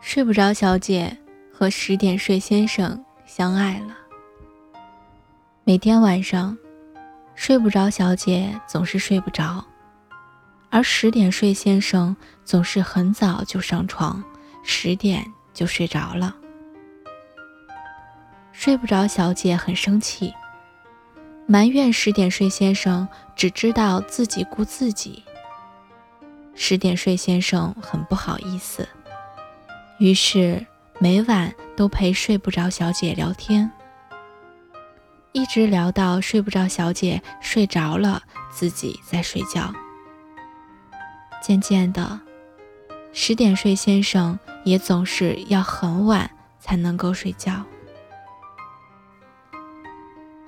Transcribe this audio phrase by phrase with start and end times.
[0.00, 1.14] 睡不着小姐
[1.52, 3.96] 和十点睡先生相爱了。
[5.64, 6.56] 每天晚上，
[7.34, 9.62] 睡不着小姐总是睡不着，
[10.70, 14.22] 而十点睡先生总是很早就上床，
[14.62, 16.34] 十点就睡着了。
[18.52, 20.32] 睡不着小姐很生气，
[21.46, 23.06] 埋怨十点睡先生
[23.36, 25.22] 只知道自己顾自己。
[26.54, 28.88] 十点睡先生很不好意思。
[29.98, 30.64] 于是
[31.00, 33.70] 每晚都陪睡不着小姐聊天，
[35.32, 39.72] 一直聊到睡不着小姐睡着了，自己在睡觉。
[41.42, 42.20] 渐渐的，
[43.12, 46.30] 十点睡先生也总是要很晚
[46.60, 47.64] 才能够睡觉。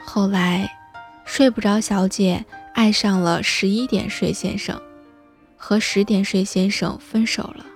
[0.04, 0.70] 后来，
[1.24, 2.44] 睡不着小姐
[2.74, 4.80] 爱上了十一点睡先生，
[5.56, 7.66] 和十点睡先生分手了。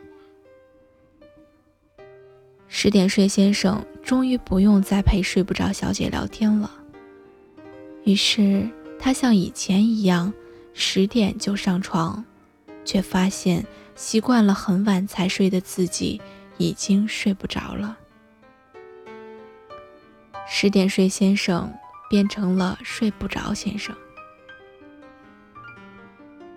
[2.77, 6.69] 十点睡先生终于不用再陪睡不着小姐聊天了。
[8.03, 10.35] 于是他像以前一样，
[10.75, 12.25] 十点就上床，
[12.85, 13.65] 却发现
[13.95, 16.21] 习惯了很晚才睡的自己
[16.59, 17.97] 已经睡不着了。
[20.45, 21.73] 十点睡先生
[22.11, 23.95] 变成了睡不着先生，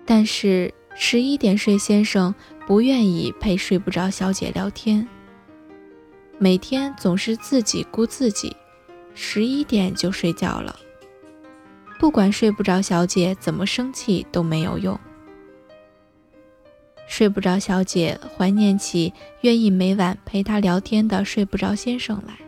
[0.04, 2.34] 但是十一点睡先生
[2.66, 5.06] 不愿意陪睡不着小姐聊天。
[6.40, 8.56] 每天总是自己顾自己，
[9.12, 10.78] 十一点就睡觉了。
[11.98, 14.98] 不管睡不着小姐怎么生气都没有用。
[17.08, 22.38] 睡不着小姐怀念起愿意每晚陪她聊天的睡不着先生来，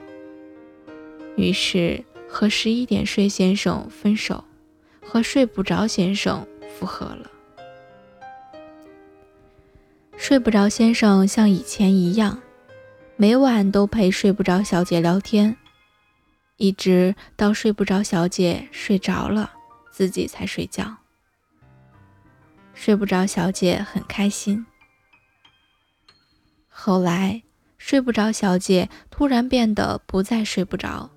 [1.36, 4.44] 于是和十一点睡先生分手，
[5.02, 6.46] 和睡不着先生
[6.78, 7.28] 复合了。
[10.16, 12.40] 睡不着先生像以前一样。
[13.20, 15.54] 每晚都陪睡不着小姐聊天，
[16.56, 19.53] 一直到睡不着小姐睡着了，
[19.91, 20.97] 自己才睡觉。
[22.72, 24.64] 睡不着小姐很开心。
[26.70, 27.42] 后来，
[27.76, 31.10] 睡不着小姐突然变得不再睡不着，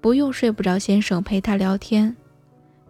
[0.00, 2.16] 不用睡不着先生陪她聊天，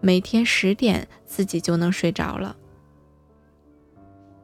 [0.03, 2.55] 每天十点自己就能睡着了。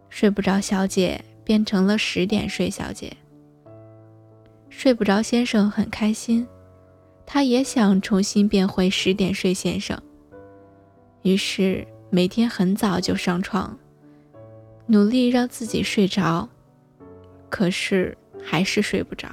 [0.09, 3.15] 睡不着小姐变成了十点睡小姐。
[4.85, 6.47] 睡不着先生很开心，
[7.25, 9.99] 他也想重新变回十点睡先生。
[11.23, 13.75] 于是每天很早就上床，
[14.85, 16.47] 努力让自己睡着，
[17.49, 19.29] 可是还是睡不着。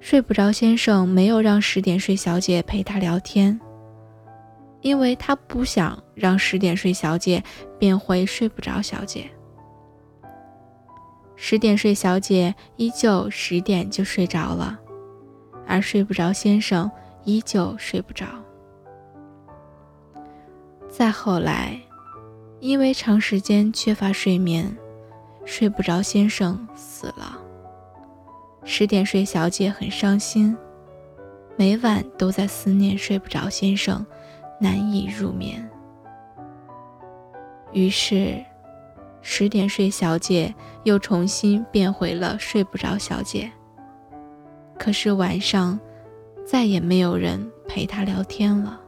[0.00, 3.60] 睡不着先生没有让十点睡小姐陪他聊天，
[4.80, 7.40] 因为他不想让十点睡小姐
[7.78, 9.30] 变回睡不着小姐。
[11.40, 14.76] 十点睡小姐依旧十点就睡着了，
[15.68, 16.90] 而睡不着先生
[17.22, 18.26] 依旧睡不着。
[20.90, 21.80] 再后来，
[22.58, 24.76] 因为长时间缺乏睡眠，
[25.44, 27.38] 睡不着先生死了。
[28.64, 30.56] 十点睡小姐很伤心，
[31.56, 34.04] 每晚都在思念睡不着先生，
[34.60, 35.70] 难以入眠。
[37.72, 38.44] 于是。
[39.22, 43.50] 十点睡小姐又重新变回了睡不着小姐。
[44.78, 45.78] 可是晚上
[46.46, 48.87] 再也没有人陪她聊天了。